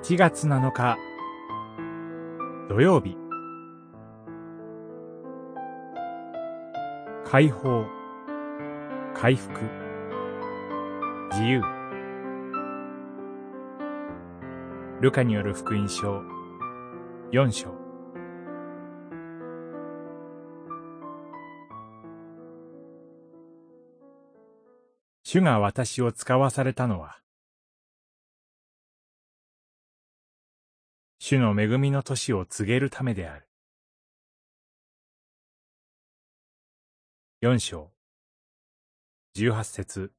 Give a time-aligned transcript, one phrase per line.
[0.00, 0.96] 1月7日。
[2.68, 3.16] 土曜日。
[7.24, 7.84] 解放。
[9.12, 9.58] 回復。
[11.32, 11.62] 自由。
[15.00, 16.22] ルカによる福音書。
[17.32, 17.74] 4章。
[25.24, 27.18] 主が私を使わされたのは
[31.20, 33.48] 主の恵みの年を告げるためである。
[37.40, 37.90] 四章、
[39.34, 40.12] 十八節、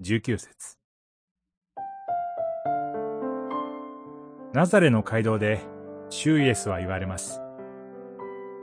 [0.00, 0.78] 十九節。
[4.54, 5.60] ナザレの街道で、
[6.08, 7.42] シュイエスは言われます。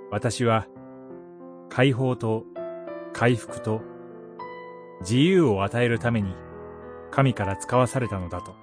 [0.10, 0.66] 私は、
[1.70, 2.44] 解放と
[3.14, 3.82] 回復と
[5.02, 6.34] 自由を与えるために
[7.12, 8.56] 神から使わされたのだと。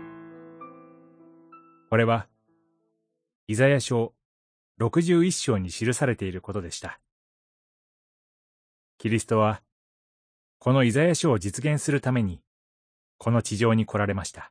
[1.90, 2.26] これは、
[3.46, 4.14] イザヤ書
[4.80, 6.98] 61章に記されていることでした。
[8.96, 9.62] キリストは、
[10.58, 12.40] このイザヤ書を実現するために、
[13.18, 14.50] この地上に来られました。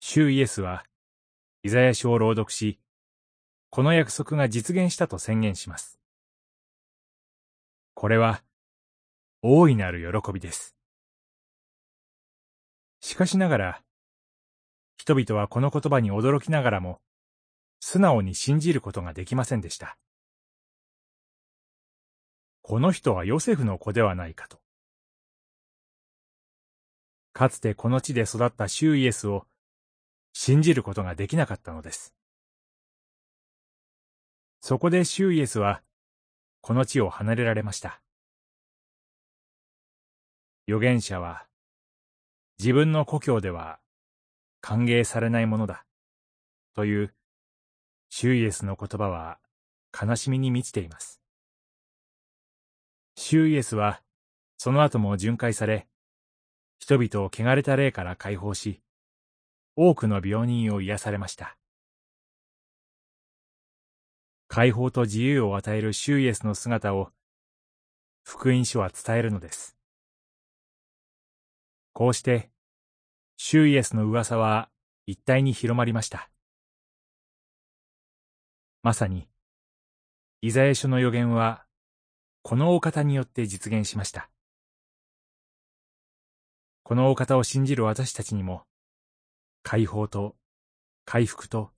[0.00, 0.84] 主イエスは、
[1.62, 2.80] イザヤ書を朗読し、
[3.70, 6.00] この約束が実現したと宣言します。
[7.94, 8.42] これは、
[9.42, 10.74] 大いなる喜びです。
[13.00, 13.82] しかしながら、
[15.06, 17.00] 人々はこの言葉に驚きながらも、
[17.78, 19.96] 素直に信じることができませんでした。
[22.60, 24.58] この人はヨセフの子ではないかと。
[27.32, 29.46] かつてこの地で育ったシューイエスを
[30.32, 32.12] 信じることができなかったのです。
[34.60, 35.82] そこでシューイエスは
[36.62, 38.02] この地を離れられました。
[40.66, 41.46] 預言者は
[42.58, 43.78] 自分の故郷では
[44.60, 45.84] 歓迎されないものだ。
[46.74, 47.14] という、
[48.08, 49.38] シュイエスの言葉は
[49.92, 51.20] 悲しみに満ちています。
[53.16, 54.02] シュイエスは、
[54.58, 55.86] その後も巡回され、
[56.78, 58.82] 人々を汚れた霊から解放し、
[59.74, 61.56] 多くの病人を癒されました。
[64.48, 67.10] 解放と自由を与えるシュイエスの姿を、
[68.22, 69.76] 福音書は伝えるのです。
[71.92, 72.50] こうして、
[73.38, 74.70] シュイエスの噂は
[75.06, 76.30] 一体に広まりました。
[78.82, 79.28] まさに、
[80.40, 81.64] イザヤ書の予言は、
[82.42, 84.30] このお方によって実現しました。
[86.82, 88.62] このお方を信じる私たちにも、
[89.62, 90.36] 解放と
[91.04, 91.72] 回復と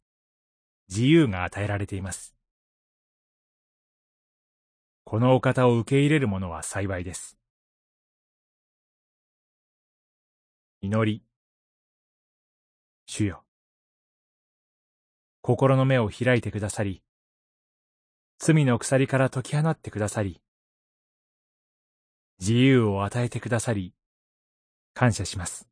[0.88, 2.34] 自由が与えられています。
[5.04, 7.38] このお方を受け入れる者は幸いです。
[10.82, 11.27] 祈り。
[13.10, 13.42] 主よ。
[15.40, 17.02] 心の目を開いてくださり、
[18.38, 20.42] 罪の鎖から解き放ってくださり、
[22.38, 23.94] 自由を与えてくださり、
[24.92, 25.67] 感謝します。